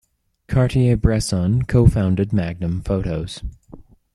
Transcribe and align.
Cartier-Bresson 0.47 1.65
co-founded 1.67 2.33
Magnum 2.33 2.81
Photos. 2.81 3.43